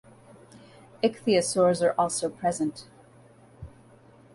Ichthyosaurs 1.03 1.83
are 1.85 1.93
also 1.95 2.27
present. 2.27 2.87